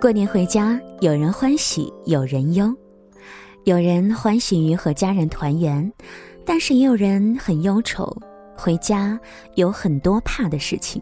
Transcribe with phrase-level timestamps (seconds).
[0.00, 2.74] 过年回家，有人欢喜，有人忧。
[3.64, 5.92] 有人欢喜于和家人团圆，
[6.44, 8.10] 但是也有人很忧愁。
[8.56, 9.20] 回家
[9.54, 11.00] 有很多怕的事情，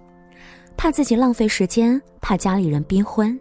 [0.77, 3.39] 怕自己浪费时间，怕家里人逼婚，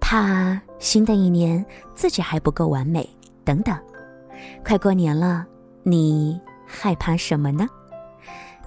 [0.00, 1.64] 怕新的一年
[1.94, 3.08] 自己还不够完美，
[3.44, 3.78] 等等。
[4.64, 5.46] 快过年了，
[5.82, 7.68] 你害怕什么呢？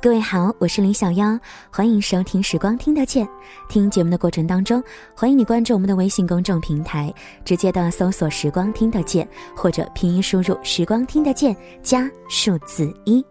[0.01, 3.23] 各位好，我是林小妖，欢迎收听《时光听得见》。
[3.69, 4.83] 听节目的过程当中，
[5.15, 7.13] 欢迎你关注我们的微信公众平台，
[7.45, 13.23] 直接的搜索“时光听得见”或者拼音输入“时光听得见”加数字一。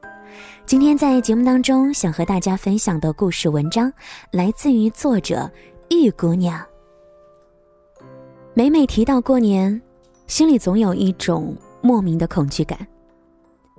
[0.64, 3.92] 今天在节目当中想和大家分享的故事文章，
[4.30, 5.50] 来自于作者
[5.88, 6.64] 玉姑娘。
[8.54, 9.82] 每每提到过年，
[10.28, 11.52] 心里总有一种
[11.82, 12.78] 莫名的恐惧感。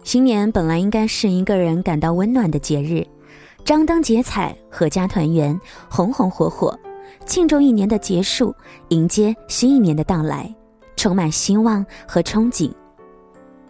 [0.03, 3.05] 新年本来应该是一个人感到温暖的节日，
[3.63, 5.57] 张灯结彩，阖家团圆，
[5.89, 6.77] 红红火火，
[7.25, 8.53] 庆祝一年的结束，
[8.89, 10.53] 迎接新一年的到来，
[10.95, 12.71] 充满希望和憧憬。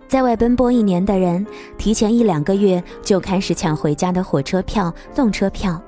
[0.08, 1.46] 在外奔波一年的人，
[1.78, 5.80] 提前一两个月就开始抢回家的火车票、动车票。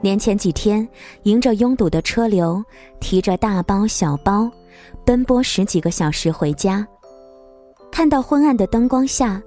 [0.00, 0.86] 年前几天，
[1.22, 2.62] 迎着拥堵的车流，
[3.00, 4.50] 提着大包小包，
[5.04, 6.86] 奔波十几个小时回家。
[7.92, 9.40] 看到昏暗的灯光下，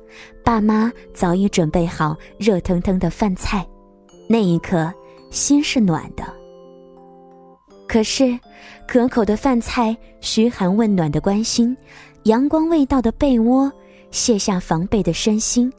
[0.43, 3.67] 爸妈早已准备好热腾腾的饭菜，
[4.29, 4.93] 那一刻
[5.31, 6.23] 心是暖的。
[7.87, 8.39] 可是，
[8.87, 11.75] 可口的饭菜、嘘寒问暖的关心、
[12.23, 13.69] 阳光味道的被窝、
[14.11, 15.73] 卸下防备的身心、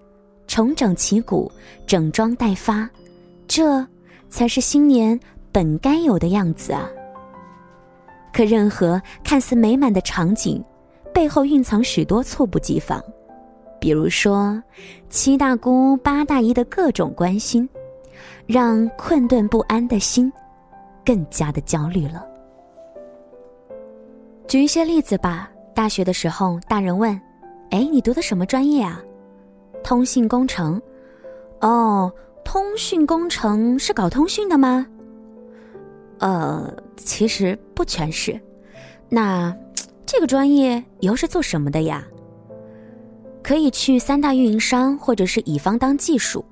[0.48, 1.50] 重整旗鼓、
[1.86, 2.90] 整装待发，
[3.46, 3.86] 这
[4.28, 5.18] 才是新年
[5.52, 6.90] 本该有的样子啊！
[8.32, 10.62] 可任何看似美满的场景。
[11.16, 13.02] 背后蕴藏许多猝不及防，
[13.80, 14.62] 比如说
[15.08, 17.66] 七大姑八大姨的各种关心，
[18.44, 20.30] 让困顿不安的心
[21.06, 22.22] 更加的焦虑了。
[24.46, 25.50] 举一些例子吧。
[25.74, 27.18] 大学的时候，大人问
[27.70, 29.02] ：“哎，你读的什么专业啊
[29.82, 30.80] ？”“通信工程。
[31.60, 32.12] ”“哦，
[32.44, 34.86] 通讯工程是搞通讯的吗
[36.20, 38.38] ？”“呃，其实不全是。
[39.08, 39.56] ”“那。”
[40.06, 42.02] 这个专业以后是做什么的呀？
[43.42, 46.44] 可以去三大运营商或者是乙方当技术。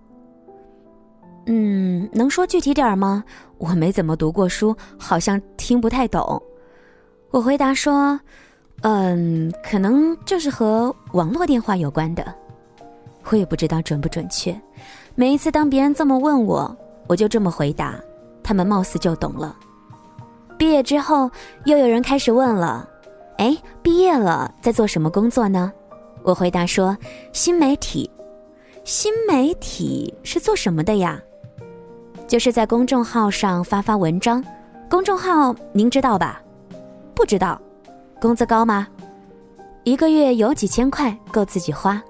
[1.46, 3.22] 嗯，能说具体点吗？
[3.58, 6.42] 我没怎么读过书，好像听不太懂。
[7.30, 8.18] 我回答说
[8.82, 12.24] ：“嗯，可能就是和网络电话有关的。”
[13.30, 14.58] 我也不知道准不准确。
[15.14, 16.76] 每一次当别人这么问我，
[17.06, 17.94] 我就这么回答，
[18.42, 19.56] 他们貌似就懂了。
[20.56, 21.30] 毕业之后，
[21.64, 22.88] 又有人开始问了。
[23.38, 25.72] 哎，毕业了，在做什么工作呢？
[26.22, 26.96] 我回答说，
[27.32, 28.10] 新媒体。
[28.84, 31.20] 新媒体是做什么的呀？
[32.28, 34.42] 就是在公众号上发发文章。
[34.88, 36.40] 公众号您知道吧？
[37.14, 37.60] 不知道。
[38.20, 38.86] 工资高吗？
[39.82, 42.02] 一个月有几千块，够自己花。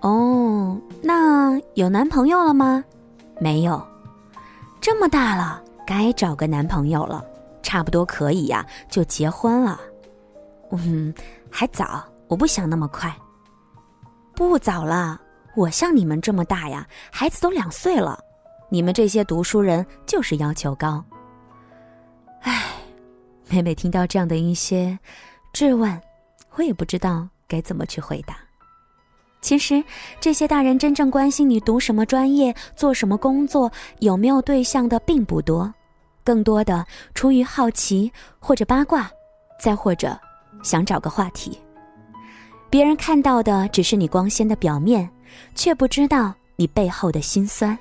[0.00, 2.84] 哦，那有男朋友了吗？
[3.40, 3.82] 没有。
[4.80, 7.24] 这么大了，该找个男朋友了。
[7.62, 9.80] 差不多可以呀，就结婚了。
[10.72, 11.12] 嗯，
[11.50, 13.14] 还早，我不想那么快。
[14.34, 15.20] 不早了，
[15.56, 18.18] 我像你们这么大呀，孩子都两岁了。
[18.70, 21.02] 你们这些读书人就是要求高。
[22.42, 22.66] 唉，
[23.48, 24.96] 每每听到这样的一些
[25.52, 26.00] 质问，
[26.54, 28.36] 我也不知道该怎么去回答。
[29.40, 29.82] 其实，
[30.20, 35.72] 这些大人真正关心你读什么专业、做什么工作、有没有对象的并不多，
[36.22, 39.10] 更多的出于好奇或者八卦，
[39.58, 40.18] 再或者。
[40.62, 41.58] 想找个话题，
[42.68, 45.08] 别人看到的只是你光鲜的表面，
[45.54, 47.78] 却不知道你背后的辛酸。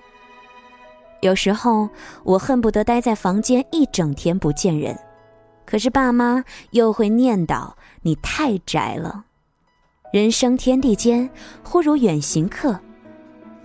[1.21, 1.89] 有时候
[2.23, 4.97] 我恨不得待在房间一整天不见人，
[5.65, 7.71] 可是爸妈又会念叨
[8.03, 9.25] 你太宅了。
[10.13, 11.29] 人生天地间，
[11.63, 12.79] 忽如远行客，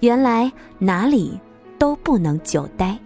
[0.01, 1.39] 原来哪里
[1.79, 2.99] 都不能久待。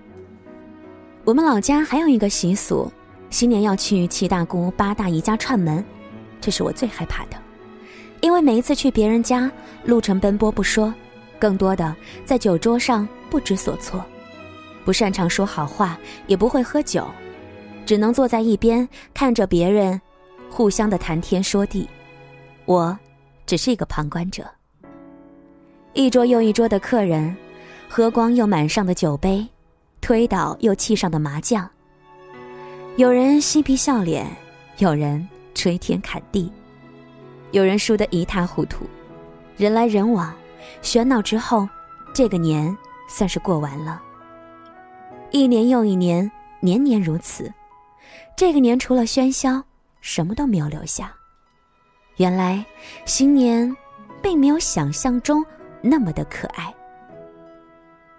[1.24, 2.90] 我们老家还有一个习俗，
[3.28, 5.84] 新年要去七大姑八大姨家串门。
[6.46, 7.36] 这是我最害怕的，
[8.20, 9.50] 因为每一次去别人家，
[9.82, 10.94] 路程奔波不说，
[11.40, 11.92] 更多的
[12.24, 14.00] 在酒桌上不知所措，
[14.84, 15.98] 不擅长说好话，
[16.28, 17.04] 也不会喝酒，
[17.84, 20.00] 只能坐在一边看着别人
[20.48, 21.88] 互相的谈天说地，
[22.64, 22.96] 我
[23.44, 24.48] 只是一个旁观者。
[25.94, 27.36] 一桌又一桌的客人，
[27.88, 29.44] 喝光又满上的酒杯，
[30.00, 31.68] 推倒又砌上的麻将，
[32.94, 34.24] 有人嬉皮笑脸，
[34.78, 35.28] 有人。
[35.56, 36.52] 吹天砍地，
[37.50, 38.86] 有人输得一塌糊涂，
[39.56, 40.32] 人来人往，
[40.82, 41.66] 喧闹之后，
[42.12, 42.76] 这个年
[43.08, 44.02] 算是过完了。
[45.30, 46.30] 一年又一年，
[46.60, 47.50] 年年如此。
[48.36, 49.64] 这个年除了喧嚣，
[50.02, 51.10] 什么都没有留下。
[52.18, 52.62] 原来
[53.06, 53.74] 新年
[54.22, 55.44] 并没有想象中
[55.80, 56.72] 那么的可爱。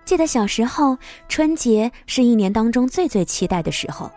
[0.05, 0.97] 记得小时候，
[1.29, 4.11] 春节是一年当中最最期待的时候，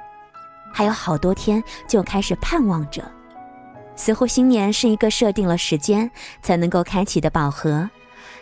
[0.72, 3.02] 还有好多天就开始盼望着。
[3.96, 6.10] 似乎新年是一个设定了时间
[6.42, 7.88] 才能够开启的宝盒，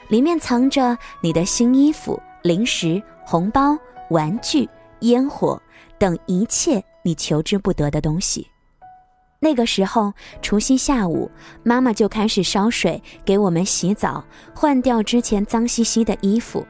[0.08, 3.76] 里面藏着你的新衣服、零食、红包、
[4.10, 4.68] 玩具、
[5.00, 5.60] 烟火
[5.98, 8.46] 等一切你求之不得的东西。
[9.40, 11.30] 那个时候，除夕下午，
[11.62, 16.66] 妈妈就开始烧水给我们洗澡，换掉之前脏兮兮的衣服。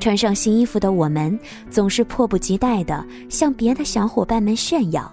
[0.00, 1.38] 穿上新衣服的我们，
[1.68, 5.12] 总是迫不及待地向别的小伙伴们炫耀，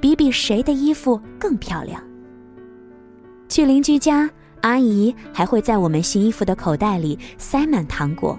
[0.00, 2.02] 比比谁的衣服更漂亮。
[3.48, 4.28] 去邻居家，
[4.62, 8.36] 阿姨还会在我们新衣服的口袋里塞满糖果，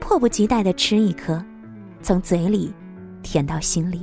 [0.00, 1.42] 迫不及待地吃一颗，
[2.02, 2.74] 从嘴里
[3.22, 4.02] 甜到心里。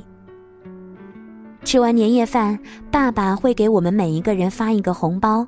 [1.62, 2.58] 吃完年夜饭，
[2.90, 5.46] 爸爸会给我们每一个人发一个红包，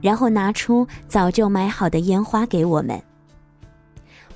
[0.00, 3.00] 然后拿出早就买好的烟花给我们。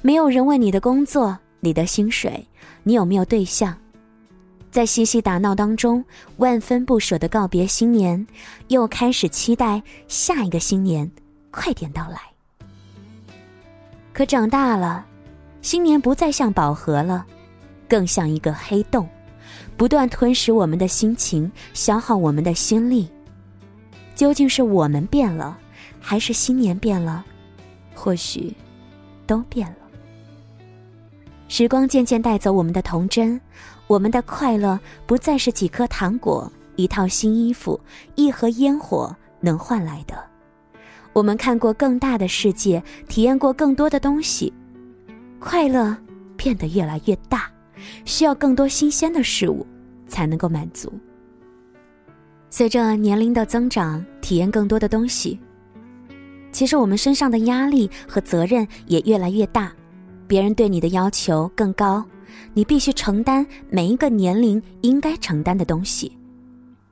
[0.06, 2.46] 没有人问你的工作、你的薪水、
[2.82, 3.74] 你有没有对象，
[4.70, 6.04] 在嬉戏打闹当中，
[6.36, 8.26] 万分不舍的告别新年，
[8.68, 11.10] 又开始期待下一个新年
[11.50, 12.18] 快点到来。
[14.12, 15.06] 可长大了，
[15.62, 17.24] 新年不再像宝盒了，
[17.88, 19.08] 更像一个黑洞，
[19.74, 23.08] 不断吞噬我们的心情，消耗我们的心力。
[24.14, 25.56] 究竟是我们变了，
[25.98, 27.24] 还是新年变了？
[27.94, 28.54] 或许，
[29.26, 29.76] 都变了。
[31.56, 33.40] 时光渐渐带走我们的童真，
[33.86, 37.80] 我们的快乐不再是几颗糖果、一套新衣服、
[38.16, 40.16] 一盒烟火能换来的。
[41.12, 44.52] 我们看过更大的世界，体验过更多的东西，
[45.38, 45.96] 快乐
[46.36, 47.48] 变得越来越大，
[48.04, 49.64] 需要更多新鲜的事物
[50.08, 50.92] 才能够满足。
[52.50, 55.38] 随着年龄的增长，体验更多的东西，
[56.50, 59.72] 其实我们身上的压力和责任也越来越大。
[60.26, 62.04] 别人对你的要求更高，
[62.52, 66.16] 你必须承担每一个年龄应该承担的东西。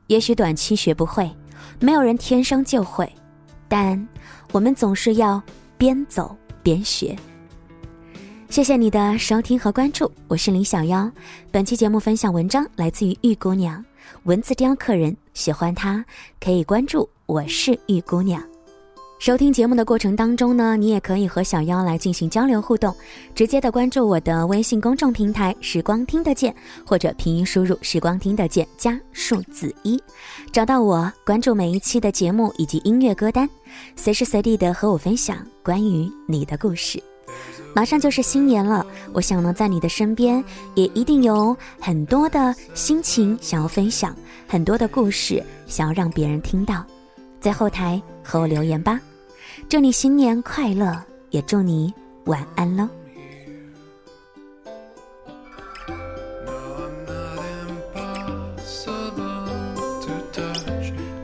[0.09, 1.31] 也许短期学不会，
[1.81, 3.11] 没有人天生就会，
[3.69, 4.09] 但
[4.53, 5.43] 我们总是要
[5.79, 7.17] 边走边学。
[8.51, 11.11] 谢谢你的收听和关注，我是林小妖。
[11.51, 13.83] 本期节目分享文章来自于玉姑娘，
[14.25, 16.05] 文字雕刻人，喜欢她
[16.39, 18.52] 可以关注我是玉姑娘。
[19.23, 22.93] 收听节目的过程当中呢，你也可以和小妖来进行交流互动，
[23.37, 26.53] 直接的关注我的微信公众平台“时光听得见”，
[26.85, 29.97] 或者拼音输入“时光听得见”加数字一，
[30.51, 33.49] 找到我，关注每一期的节目以及音乐歌单，
[33.95, 37.01] 随时随地的和我分享关于你的故事。
[37.77, 40.43] 马上就是新年了，我想呢，在你的身边
[40.75, 44.17] 也一定有很多的心情想要分享，
[44.49, 46.85] 很多的故事想要让别人听到，
[47.39, 49.01] 在后台和我留言吧。
[49.69, 51.93] 祝你新年快乐也祝你
[52.25, 52.89] 晚安喽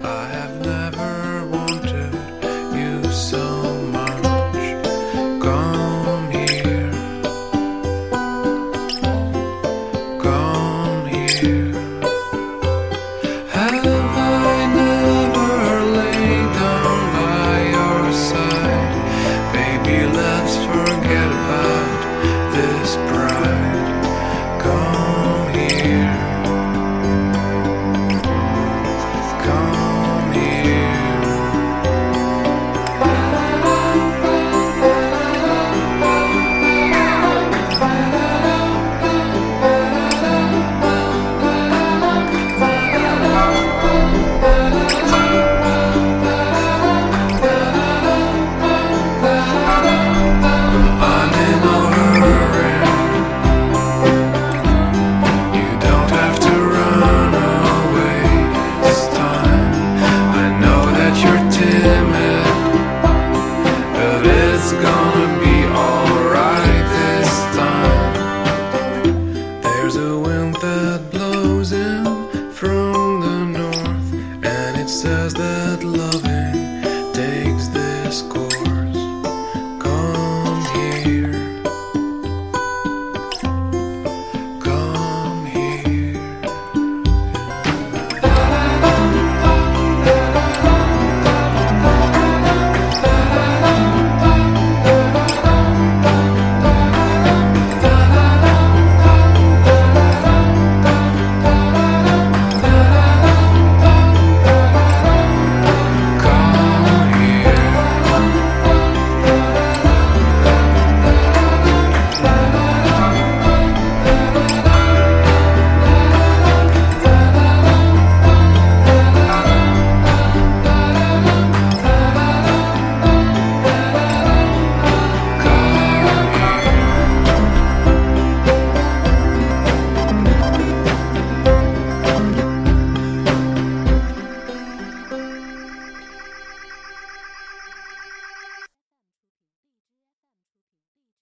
[0.01, 1.18] i have never